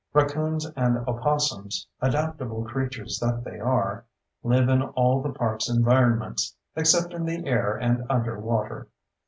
Raccoons 0.13 0.65
and 0.75 0.97
opossums, 1.07 1.85
adaptable 2.01 2.63
creatures 2.65 3.19
that 3.19 3.43
they 3.43 3.59
are, 3.59 4.03
live 4.41 4.67
in 4.67 4.81
all 4.81 5.21
the 5.21 5.29
park's 5.29 5.69
environments—except 5.69 7.13
in 7.13 7.23
the 7.23 7.45
air 7.45 7.75
and 7.77 8.03
under 8.09 8.39
water. 8.39 8.87